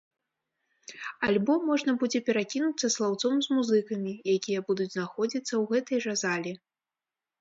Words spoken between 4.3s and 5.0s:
якія будуць